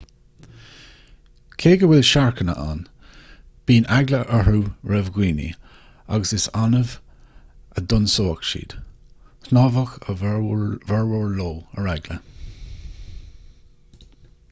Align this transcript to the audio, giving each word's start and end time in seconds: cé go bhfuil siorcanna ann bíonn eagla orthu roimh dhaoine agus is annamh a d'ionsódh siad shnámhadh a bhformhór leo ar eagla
cé 1.63 1.71
go 1.81 1.87
bhfuil 1.89 2.05
siorcanna 2.11 2.53
ann 2.61 2.79
bíonn 3.71 3.85
eagla 3.97 4.21
orthu 4.37 4.61
roimh 4.93 5.11
dhaoine 5.17 5.45
agus 6.17 6.33
is 6.37 6.45
annamh 6.61 6.95
a 7.81 7.83
d'ionsódh 7.93 8.49
siad 8.53 8.75
shnámhadh 9.49 9.99
a 10.15 10.15
bhformhór 10.23 11.29
leo 11.35 11.51
ar 11.83 11.91
eagla 11.93 12.17